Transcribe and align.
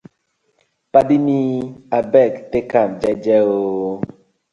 Paadi 0.91 1.15
mi 1.25 1.39
abeg 1.97 2.33
tak 2.51 2.71
am 2.81 2.91
jeje 3.01 3.35
ooo. 3.55 3.91